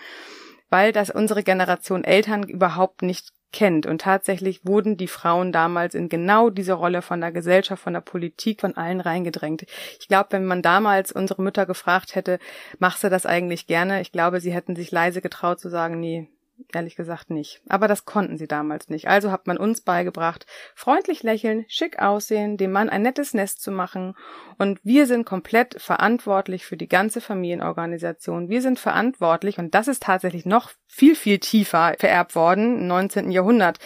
weil 0.70 0.92
das 0.92 1.10
unsere 1.12 1.44
Generation 1.44 2.04
Eltern 2.04 2.44
überhaupt 2.44 3.04
nicht 3.04 3.30
kennt. 3.52 3.86
Und 3.86 4.02
tatsächlich 4.02 4.66
wurden 4.66 4.98
die 4.98 5.08
Frauen 5.08 5.52
damals 5.52 5.94
in 5.94 6.10
genau 6.10 6.50
diese 6.50 6.74
Rolle 6.74 7.02
von 7.02 7.22
der 7.22 7.32
Gesellschaft, 7.32 7.84
von 7.84 7.94
der 7.94 8.02
Politik, 8.02 8.62
von 8.62 8.76
allen 8.78 9.02
reingedrängt. 9.02 9.66
Ich 10.00 10.08
glaube, 10.08 10.30
wenn 10.32 10.46
man 10.46 10.62
damals 10.62 11.12
unsere 11.12 11.42
Mütter 11.42 11.66
gefragt 11.66 12.16
hätte, 12.16 12.40
machst 12.80 13.04
du 13.04 13.10
das 13.10 13.26
eigentlich 13.26 13.68
gerne? 13.68 14.02
Ich 14.02 14.12
glaube, 14.12 14.40
sie 14.40 14.54
hätten 14.54 14.76
sich 14.76 14.92
leise 14.92 15.22
getraut 15.22 15.60
zu 15.60 15.70
sagen, 15.70 16.00
nee, 16.00 16.30
ehrlich 16.74 16.96
gesagt 16.96 17.30
nicht. 17.30 17.62
Aber 17.68 17.88
das 17.88 18.06
konnten 18.06 18.38
sie 18.38 18.48
damals 18.48 18.90
nicht. 18.90 19.08
Also 19.08 19.32
hat 19.32 19.48
man 19.48 19.58
uns 19.58 19.82
beigebracht, 19.82 20.46
freundlich 20.76 21.24
lächeln, 21.24 21.66
schick 21.68 22.00
aussehen, 22.00 22.58
dem 22.58 22.72
Mann 22.72 22.90
ein 22.90 23.02
nettes 23.02 23.34
Nest 23.34 23.62
zu 23.62 23.72
machen. 23.72 24.16
Und 24.58 24.80
wir 24.84 25.08
sind 25.08 25.26
komplett 25.26 25.82
verantwortlich 25.82 26.66
für 26.66 26.78
die 26.78 26.90
ganze 26.90 27.22
Familienorganisation. 27.22 28.50
Wir 28.50 28.62
sind 28.62 28.80
verantwortlich, 28.80 29.58
und 29.58 29.74
das 29.76 29.88
ist 29.88 30.04
tatsächlich 30.04 30.46
noch 30.46 30.72
viel, 30.88 31.16
viel 31.16 31.40
tiefer 31.40 31.96
vererbt 31.98 32.36
worden 32.36 32.80
im 32.80 32.88
19. 32.88 33.32
Jahrhundert 33.32 33.80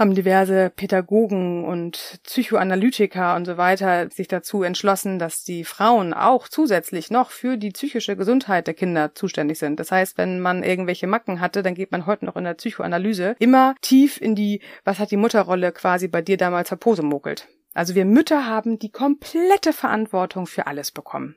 haben 0.00 0.14
diverse 0.14 0.72
Pädagogen 0.74 1.64
und 1.64 2.20
Psychoanalytiker 2.24 3.36
und 3.36 3.44
so 3.44 3.58
weiter 3.58 4.10
sich 4.10 4.28
dazu 4.28 4.62
entschlossen, 4.62 5.18
dass 5.18 5.44
die 5.44 5.62
Frauen 5.62 6.14
auch 6.14 6.48
zusätzlich 6.48 7.10
noch 7.10 7.30
für 7.30 7.58
die 7.58 7.70
psychische 7.70 8.16
Gesundheit 8.16 8.66
der 8.66 8.74
Kinder 8.74 9.14
zuständig 9.14 9.58
sind. 9.58 9.78
Das 9.78 9.92
heißt, 9.92 10.16
wenn 10.16 10.40
man 10.40 10.62
irgendwelche 10.62 11.06
Macken 11.06 11.40
hatte, 11.40 11.62
dann 11.62 11.74
geht 11.74 11.92
man 11.92 12.06
heute 12.06 12.24
noch 12.24 12.36
in 12.36 12.44
der 12.44 12.54
Psychoanalyse 12.54 13.36
immer 13.38 13.74
tief 13.82 14.20
in 14.20 14.34
die, 14.34 14.62
was 14.84 14.98
hat 14.98 15.10
die 15.10 15.18
Mutterrolle 15.18 15.70
quasi 15.70 16.08
bei 16.08 16.22
dir 16.22 16.38
damals 16.38 16.68
verposemokelt. 16.68 17.46
Also 17.74 17.94
wir 17.94 18.06
Mütter 18.06 18.46
haben 18.46 18.78
die 18.78 18.90
komplette 18.90 19.74
Verantwortung 19.74 20.46
für 20.46 20.66
alles 20.66 20.90
bekommen. 20.90 21.36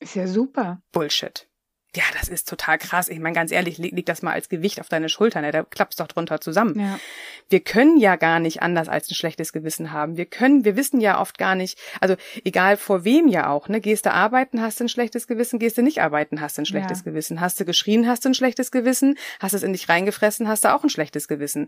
Ist 0.00 0.16
ja 0.16 0.26
super. 0.26 0.82
Bullshit. 0.92 1.49
Ja, 1.96 2.04
das 2.18 2.28
ist 2.28 2.48
total 2.48 2.78
krass. 2.78 3.08
Ich 3.08 3.18
meine, 3.18 3.34
ganz 3.34 3.50
ehrlich, 3.50 3.76
leg, 3.76 3.90
leg 3.92 4.06
das 4.06 4.22
mal 4.22 4.32
als 4.32 4.48
Gewicht 4.48 4.80
auf 4.80 4.88
deine 4.88 5.08
Schultern. 5.08 5.42
Ja, 5.42 5.50
da 5.50 5.64
klappst 5.64 5.98
doch 5.98 6.06
drunter 6.06 6.40
zusammen. 6.40 6.78
Ja. 6.78 7.00
Wir 7.48 7.58
können 7.58 7.98
ja 7.98 8.14
gar 8.14 8.38
nicht 8.38 8.62
anders 8.62 8.88
als 8.88 9.10
ein 9.10 9.14
schlechtes 9.14 9.52
Gewissen 9.52 9.90
haben. 9.92 10.16
Wir 10.16 10.26
können, 10.26 10.64
wir 10.64 10.76
wissen 10.76 11.00
ja 11.00 11.20
oft 11.20 11.36
gar 11.36 11.56
nicht, 11.56 11.78
also 12.00 12.14
egal 12.44 12.76
vor 12.76 13.04
wem 13.04 13.26
ja 13.26 13.48
auch, 13.50 13.68
ne? 13.68 13.80
Gehst 13.80 14.06
du 14.06 14.12
arbeiten, 14.12 14.62
hast 14.62 14.78
du 14.78 14.84
ein 14.84 14.88
schlechtes 14.88 15.26
Gewissen, 15.26 15.58
gehst 15.58 15.78
du 15.78 15.82
nicht 15.82 16.00
arbeiten, 16.00 16.40
hast 16.40 16.58
du 16.58 16.62
ein 16.62 16.66
schlechtes 16.66 17.00
Ja. 17.00 17.04
Gewissen. 17.06 17.40
Hast 17.40 17.58
du 17.58 17.64
geschrien, 17.64 18.06
hast 18.06 18.24
du 18.24 18.28
ein 18.28 18.34
schlechtes 18.34 18.70
Gewissen, 18.70 19.18
hast 19.40 19.54
es 19.54 19.64
in 19.64 19.72
dich 19.72 19.88
reingefressen, 19.88 20.46
hast 20.46 20.64
du 20.64 20.72
auch 20.72 20.84
ein 20.84 20.90
schlechtes 20.90 21.26
Gewissen. 21.26 21.66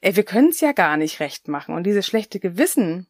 Ey, 0.00 0.16
wir 0.16 0.24
können 0.24 0.48
es 0.48 0.60
ja 0.60 0.72
gar 0.72 0.96
nicht 0.96 1.20
recht 1.20 1.46
machen. 1.46 1.76
Und 1.76 1.84
dieses 1.84 2.06
schlechte 2.06 2.40
Gewissen 2.40 3.06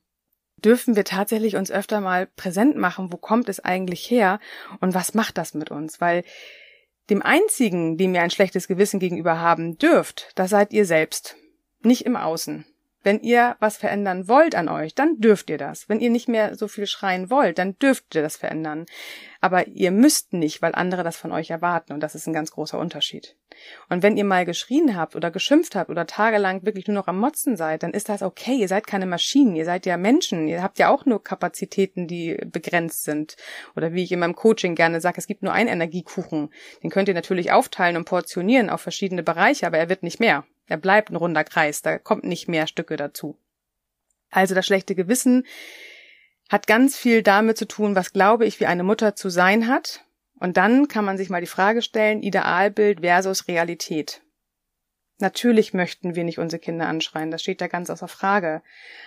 dürfen 0.64 0.96
wir 0.96 1.04
tatsächlich 1.04 1.56
uns 1.56 1.70
öfter 1.70 2.00
mal 2.00 2.26
präsent 2.26 2.76
machen, 2.76 3.12
wo 3.12 3.16
kommt 3.16 3.48
es 3.48 3.60
eigentlich 3.60 4.10
her 4.10 4.40
und 4.80 4.94
was 4.94 5.14
macht 5.14 5.38
das 5.38 5.54
mit 5.54 5.70
uns? 5.70 6.00
Weil 6.00 6.24
dem 7.10 7.22
einzigen, 7.22 7.96
dem 7.98 8.14
ihr 8.14 8.22
ein 8.22 8.30
schlechtes 8.30 8.66
Gewissen 8.66 8.98
gegenüber 8.98 9.38
haben 9.38 9.76
dürft, 9.76 10.30
das 10.36 10.50
seid 10.50 10.72
ihr 10.72 10.86
selbst, 10.86 11.36
nicht 11.82 12.06
im 12.06 12.16
Außen. 12.16 12.64
Wenn 13.04 13.20
ihr 13.20 13.56
was 13.60 13.76
verändern 13.76 14.28
wollt 14.28 14.54
an 14.54 14.70
euch, 14.70 14.94
dann 14.94 15.20
dürft 15.20 15.50
ihr 15.50 15.58
das. 15.58 15.90
Wenn 15.90 16.00
ihr 16.00 16.08
nicht 16.08 16.26
mehr 16.26 16.54
so 16.56 16.68
viel 16.68 16.86
schreien 16.86 17.30
wollt, 17.30 17.58
dann 17.58 17.78
dürft 17.78 18.14
ihr 18.14 18.22
das 18.22 18.36
verändern. 18.36 18.86
Aber 19.42 19.68
ihr 19.68 19.90
müsst 19.90 20.32
nicht, 20.32 20.62
weil 20.62 20.74
andere 20.74 21.04
das 21.04 21.18
von 21.18 21.30
euch 21.30 21.50
erwarten. 21.50 21.92
Und 21.92 22.00
das 22.00 22.14
ist 22.14 22.26
ein 22.26 22.32
ganz 22.32 22.50
großer 22.50 22.78
Unterschied. 22.78 23.36
Und 23.90 24.02
wenn 24.02 24.16
ihr 24.16 24.24
mal 24.24 24.46
geschrien 24.46 24.96
habt 24.96 25.16
oder 25.16 25.30
geschimpft 25.30 25.76
habt 25.76 25.90
oder 25.90 26.06
tagelang 26.06 26.64
wirklich 26.64 26.88
nur 26.88 26.94
noch 26.94 27.08
am 27.08 27.18
Motzen 27.18 27.58
seid, 27.58 27.82
dann 27.82 27.92
ist 27.92 28.08
das 28.08 28.22
okay. 28.22 28.56
Ihr 28.56 28.68
seid 28.68 28.86
keine 28.86 29.04
Maschinen. 29.04 29.54
Ihr 29.54 29.66
seid 29.66 29.84
ja 29.84 29.98
Menschen. 29.98 30.48
Ihr 30.48 30.62
habt 30.62 30.78
ja 30.78 30.88
auch 30.88 31.04
nur 31.04 31.22
Kapazitäten, 31.22 32.06
die 32.06 32.38
begrenzt 32.46 33.04
sind. 33.04 33.36
Oder 33.76 33.92
wie 33.92 34.02
ich 34.02 34.12
in 34.12 34.20
meinem 34.20 34.34
Coaching 34.34 34.74
gerne 34.74 35.02
sage, 35.02 35.18
es 35.18 35.26
gibt 35.26 35.42
nur 35.42 35.52
einen 35.52 35.68
Energiekuchen. 35.68 36.48
Den 36.82 36.88
könnt 36.88 37.08
ihr 37.08 37.14
natürlich 37.14 37.52
aufteilen 37.52 37.98
und 37.98 38.06
portionieren 38.06 38.70
auf 38.70 38.80
verschiedene 38.80 39.22
Bereiche, 39.22 39.66
aber 39.66 39.76
er 39.76 39.90
wird 39.90 40.02
nicht 40.02 40.20
mehr. 40.20 40.46
Er 40.66 40.76
bleibt 40.76 41.10
ein 41.10 41.16
runder 41.16 41.44
Kreis. 41.44 41.82
Da 41.82 41.98
kommt 41.98 42.24
nicht 42.24 42.48
mehr 42.48 42.66
Stücke 42.66 42.96
dazu. 42.96 43.38
Also 44.30 44.54
das 44.54 44.66
schlechte 44.66 44.94
Gewissen 44.94 45.46
hat 46.50 46.66
ganz 46.66 46.96
viel 46.96 47.22
damit 47.22 47.56
zu 47.56 47.66
tun, 47.66 47.94
was 47.94 48.12
glaube 48.12 48.46
ich, 48.46 48.60
wie 48.60 48.66
eine 48.66 48.82
Mutter 48.82 49.14
zu 49.14 49.28
sein 49.28 49.68
hat. 49.68 50.04
Und 50.40 50.56
dann 50.56 50.88
kann 50.88 51.04
man 51.04 51.16
sich 51.16 51.30
mal 51.30 51.40
die 51.40 51.46
Frage 51.46 51.82
stellen, 51.82 52.22
Idealbild 52.22 53.00
versus 53.00 53.48
Realität. 53.48 54.23
Natürlich 55.20 55.72
möchten 55.72 56.16
wir 56.16 56.24
nicht 56.24 56.38
unsere 56.38 56.60
Kinder 56.60 56.88
anschreien, 56.88 57.30
das 57.30 57.40
steht 57.40 57.60
da 57.60 57.68
ganz 57.68 57.88
außer 57.88 58.08
Frage. 58.08 58.62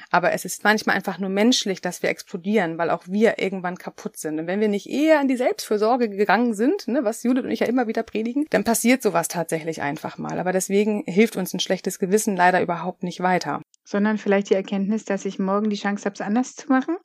Aber 0.10 0.32
es 0.32 0.46
ist 0.46 0.64
manchmal 0.64 0.96
einfach 0.96 1.20
nur 1.20 1.30
menschlich, 1.30 1.82
dass 1.82 2.02
wir 2.02 2.10
explodieren, 2.10 2.78
weil 2.78 2.90
auch 2.90 3.04
wir 3.08 3.40
irgendwann 3.40 3.78
kaputt 3.78 4.18
sind. 4.18 4.40
Und 4.40 4.48
wenn 4.48 4.62
wir 4.62 4.70
nicht 4.70 4.90
eher 4.90 5.20
in 5.20 5.28
die 5.28 5.36
Selbstfürsorge 5.36 6.10
gegangen 6.10 6.54
sind, 6.54 6.88
ne, 6.88 7.04
was 7.04 7.24
Judith 7.24 7.44
und 7.44 7.52
ich 7.52 7.60
ja 7.60 7.68
immer 7.68 7.88
wieder 7.88 8.04
predigen, 8.04 8.46
dann 8.50 8.64
passiert 8.64 9.02
sowas 9.02 9.28
tatsächlich 9.28 9.82
einfach 9.82 10.18
mal. 10.18 10.40
Aber 10.40 10.54
deswegen 10.54 11.04
hilft 11.06 11.36
uns 11.36 11.54
ein 11.54 11.60
schlechtes 11.60 12.00
Gewissen 12.00 12.38
leider 12.38 12.62
überhaupt 12.62 13.04
nicht 13.04 13.20
weiter. 13.20 13.62
Sondern 13.84 14.18
vielleicht 14.18 14.50
die 14.50 14.56
Erkenntnis, 14.56 15.04
dass 15.04 15.26
ich 15.26 15.40
morgen 15.40 15.70
die 15.70 15.76
Chance 15.76 16.06
habe, 16.06 16.14
es 16.14 16.22
anders 16.22 16.56
zu 16.56 16.70
machen? 16.70 16.98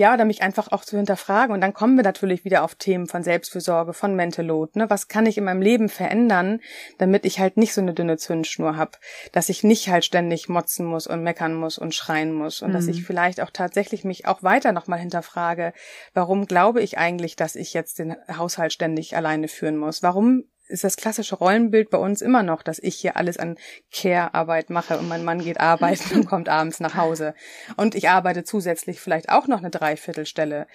Ja, 0.00 0.14
oder 0.14 0.24
mich 0.24 0.40
einfach 0.40 0.72
auch 0.72 0.82
zu 0.82 0.96
hinterfragen. 0.96 1.52
Und 1.52 1.60
dann 1.60 1.74
kommen 1.74 1.94
wir 1.96 2.02
natürlich 2.02 2.46
wieder 2.46 2.64
auf 2.64 2.74
Themen 2.74 3.06
von 3.06 3.22
Selbstfürsorge, 3.22 3.92
von 3.92 4.16
Mental 4.16 4.46
Load. 4.46 4.78
Ne? 4.78 4.88
Was 4.88 5.08
kann 5.08 5.26
ich 5.26 5.36
in 5.36 5.44
meinem 5.44 5.60
Leben 5.60 5.90
verändern, 5.90 6.60
damit 6.96 7.26
ich 7.26 7.38
halt 7.38 7.58
nicht 7.58 7.74
so 7.74 7.82
eine 7.82 7.92
dünne 7.92 8.16
Zündschnur 8.16 8.78
hab, 8.78 8.98
dass 9.32 9.50
ich 9.50 9.62
nicht 9.62 9.90
halt 9.90 10.06
ständig 10.06 10.48
motzen 10.48 10.86
muss 10.86 11.06
und 11.06 11.22
meckern 11.22 11.52
muss 11.52 11.76
und 11.76 11.94
schreien 11.94 12.32
muss 12.32 12.62
und 12.62 12.72
dass 12.72 12.84
Mhm. 12.84 12.92
ich 12.92 13.04
vielleicht 13.04 13.42
auch 13.42 13.50
tatsächlich 13.52 14.02
mich 14.02 14.24
auch 14.26 14.42
weiter 14.42 14.72
nochmal 14.72 15.00
hinterfrage, 15.00 15.74
warum 16.14 16.46
glaube 16.46 16.80
ich 16.80 16.96
eigentlich, 16.96 17.36
dass 17.36 17.54
ich 17.54 17.74
jetzt 17.74 17.98
den 17.98 18.16
Haushalt 18.34 18.72
ständig 18.72 19.16
alleine 19.16 19.48
führen 19.48 19.76
muss? 19.76 20.02
Warum 20.02 20.44
ist 20.70 20.84
das 20.84 20.96
klassische 20.96 21.36
Rollenbild 21.36 21.90
bei 21.90 21.98
uns 21.98 22.22
immer 22.22 22.42
noch, 22.42 22.62
dass 22.62 22.78
ich 22.78 22.96
hier 22.96 23.16
alles 23.16 23.36
an 23.36 23.56
Care-Arbeit 23.92 24.70
mache 24.70 24.98
und 24.98 25.08
mein 25.08 25.24
Mann 25.24 25.40
geht 25.40 25.60
arbeiten 25.60 26.14
und 26.14 26.26
kommt 26.26 26.48
abends 26.48 26.80
nach 26.80 26.96
Hause. 26.96 27.34
Und 27.76 27.94
ich 27.94 28.08
arbeite 28.08 28.44
zusätzlich 28.44 29.00
vielleicht 29.00 29.28
auch 29.28 29.46
noch 29.46 29.58
eine 29.58 29.70
Dreiviertelstelle. 29.70 30.66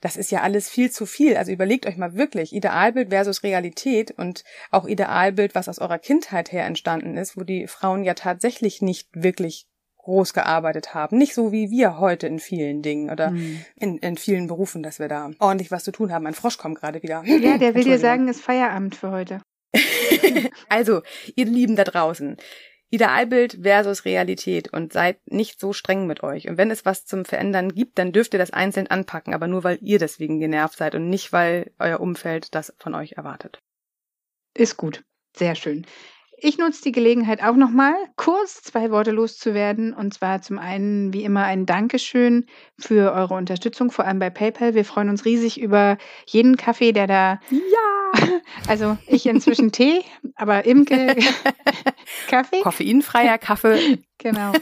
Das 0.00 0.16
ist 0.16 0.30
ja 0.30 0.42
alles 0.42 0.68
viel 0.68 0.90
zu 0.90 1.06
viel. 1.06 1.36
Also 1.36 1.52
überlegt 1.52 1.86
euch 1.86 1.96
mal 1.96 2.14
wirklich, 2.14 2.52
Idealbild 2.52 3.10
versus 3.10 3.42
Realität 3.42 4.10
und 4.10 4.44
auch 4.70 4.86
Idealbild, 4.86 5.54
was 5.54 5.68
aus 5.68 5.78
eurer 5.78 5.98
Kindheit 5.98 6.52
her 6.52 6.66
entstanden 6.66 7.16
ist, 7.16 7.36
wo 7.36 7.42
die 7.42 7.66
Frauen 7.66 8.04
ja 8.04 8.14
tatsächlich 8.14 8.82
nicht 8.82 9.08
wirklich 9.12 9.66
groß 10.04 10.34
gearbeitet 10.34 10.94
haben. 10.94 11.16
Nicht 11.18 11.34
so 11.34 11.50
wie 11.50 11.70
wir 11.70 11.98
heute 11.98 12.26
in 12.26 12.38
vielen 12.38 12.82
Dingen 12.82 13.10
oder 13.10 13.30
Hm. 13.30 13.64
in, 13.76 13.98
in 13.98 14.16
vielen 14.16 14.46
Berufen, 14.46 14.82
dass 14.82 14.98
wir 14.98 15.08
da 15.08 15.30
ordentlich 15.38 15.70
was 15.70 15.84
zu 15.84 15.92
tun 15.92 16.12
haben. 16.12 16.26
Ein 16.26 16.34
Frosch 16.34 16.58
kommt 16.58 16.78
gerade 16.78 17.02
wieder. 17.02 17.22
Ja, 17.24 17.58
der 17.58 17.74
will 17.74 17.84
dir 17.84 17.98
sagen, 17.98 18.28
ist 18.28 18.40
Feierabend 18.42 18.94
für 18.94 19.10
heute. 19.10 19.40
Also, 20.68 21.02
ihr 21.36 21.44
Lieben 21.46 21.76
da 21.76 21.84
draußen, 21.84 22.36
Idealbild 22.90 23.58
versus 23.62 24.04
Realität 24.04 24.72
und 24.72 24.92
seid 24.92 25.18
nicht 25.26 25.58
so 25.60 25.72
streng 25.72 26.06
mit 26.06 26.22
euch. 26.22 26.48
Und 26.48 26.58
wenn 26.58 26.70
es 26.70 26.84
was 26.84 27.04
zum 27.04 27.24
Verändern 27.24 27.74
gibt, 27.74 27.98
dann 27.98 28.12
dürft 28.12 28.34
ihr 28.34 28.38
das 28.38 28.52
einzeln 28.52 28.86
anpacken, 28.86 29.34
aber 29.34 29.46
nur 29.46 29.64
weil 29.64 29.78
ihr 29.80 29.98
deswegen 29.98 30.38
genervt 30.38 30.78
seid 30.78 30.94
und 30.94 31.08
nicht 31.08 31.32
weil 31.32 31.72
euer 31.78 32.00
Umfeld 32.00 32.54
das 32.54 32.72
von 32.78 32.94
euch 32.94 33.12
erwartet. 33.12 33.58
Ist 34.54 34.76
gut. 34.76 35.02
Sehr 35.36 35.54
schön. 35.54 35.86
Ich 36.46 36.58
nutze 36.58 36.82
die 36.82 36.92
Gelegenheit 36.92 37.42
auch 37.42 37.56
nochmal, 37.56 37.94
kurz 38.16 38.62
zwei 38.62 38.90
Worte 38.90 39.12
loszuwerden. 39.12 39.94
Und 39.94 40.12
zwar 40.12 40.42
zum 40.42 40.58
einen, 40.58 41.14
wie 41.14 41.24
immer, 41.24 41.44
ein 41.44 41.64
Dankeschön 41.64 42.44
für 42.78 43.14
eure 43.14 43.32
Unterstützung, 43.32 43.90
vor 43.90 44.04
allem 44.04 44.18
bei 44.18 44.28
PayPal. 44.28 44.74
Wir 44.74 44.84
freuen 44.84 45.08
uns 45.08 45.24
riesig 45.24 45.58
über 45.58 45.96
jeden 46.26 46.58
Kaffee, 46.58 46.92
der 46.92 47.06
da. 47.06 47.40
Ja! 47.50 47.60
Also 48.68 48.96
ich 49.06 49.26
inzwischen 49.26 49.72
Tee, 49.72 50.04
aber 50.36 50.66
Imke 50.66 51.16
Kaffee. 52.28 52.60
Koffeinfreier 52.60 53.38
Kaffee. 53.38 53.98
Genau. 54.18 54.52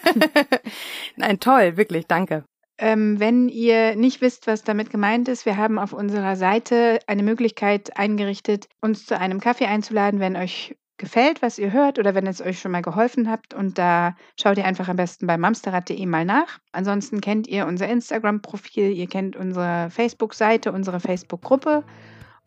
Nein, 1.17 1.39
toll, 1.39 1.77
wirklich, 1.77 2.07
danke. 2.07 2.45
Ähm, 2.79 3.21
wenn 3.21 3.49
ihr 3.49 3.95
nicht 3.95 4.21
wisst, 4.23 4.47
was 4.47 4.65
damit 4.65 4.91
gemeint 4.91 5.29
ist, 5.29 5.47
wir 5.47 5.57
haben 5.57 5.79
auf 5.79 5.93
unserer 5.93 6.35
Seite 6.35 6.99
eine 7.07 7.23
Möglichkeit 7.23 7.97
eingerichtet, 7.97 8.69
uns 8.81 9.05
zu 9.05 9.17
einem 9.19 9.41
Kaffee 9.41 9.67
einzuladen, 9.67 10.19
wenn 10.19 10.37
euch 10.37 10.75
gefällt, 10.99 11.43
was 11.43 11.59
ihr 11.59 11.73
hört 11.73 11.99
oder 11.99 12.15
wenn 12.15 12.27
es 12.27 12.41
euch 12.41 12.61
schon 12.61 12.73
mal 12.73 12.83
geholfen 12.83 13.31
habt. 13.31 13.55
Und 13.55 13.79
da 13.79 14.15
schaut 14.41 14.59
ihr 14.59 14.65
einfach 14.65 14.89
am 14.89 14.97
besten 14.97 15.27
bei 15.27 15.37
mamsterrad.de 15.37 16.07
mal 16.07 16.25
nach. 16.25 16.59
Ansonsten 16.73 17.21
kennt 17.21 17.47
ihr 17.49 17.67
unser 17.67 17.89
Instagram-Profil, 17.89 18.93
ihr 18.93 19.09
kennt 19.09 19.37
unsere 19.37 19.91
Facebook-Seite, 19.91 20.73
unsere 20.73 21.01
Facebook-Gruppe. 21.01 21.85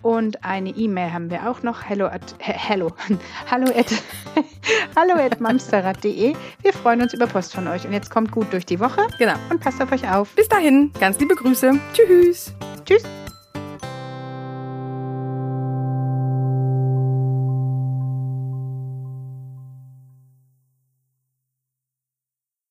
Und 0.01 0.43
eine 0.43 0.69
E-Mail 0.69 1.13
haben 1.13 1.31
wir 1.31 1.49
auch 1.49 1.63
noch. 1.63 1.89
Hello 1.89 2.05
at, 2.05 2.35
hello, 2.39 2.91
hallo 3.49 3.71
at, 3.75 3.87
hallo 4.95 5.13
at 5.13 5.41
mamsterrad.de. 5.41 6.35
Wir 6.61 6.73
freuen 6.73 7.01
uns 7.01 7.13
über 7.13 7.25
Post 7.25 7.55
von 7.55 7.67
euch. 7.67 7.85
Und 7.87 7.93
jetzt 7.93 8.11
kommt 8.11 8.31
gut 8.31 8.53
durch 8.53 8.65
die 8.65 8.79
Woche. 8.79 9.07
Genau. 9.17 9.33
Und 9.49 9.61
passt 9.61 9.81
auf 9.81 9.91
euch 9.91 10.07
auf. 10.07 10.35
Bis 10.35 10.47
dahin, 10.47 10.91
ganz 10.99 11.19
liebe 11.19 11.35
Grüße. 11.35 11.79
Tschüss. 11.93 12.53
Tschüss. 12.85 13.03